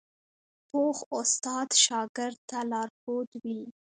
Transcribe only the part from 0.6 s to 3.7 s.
پوخ استاد شاګرد ته لارښود وي